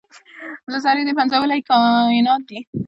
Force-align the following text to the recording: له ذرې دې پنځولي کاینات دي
له 0.71 0.77
ذرې 0.83 1.01
دې 1.07 1.13
پنځولي 1.19 1.59
کاینات 1.69 2.41
دي 2.49 2.59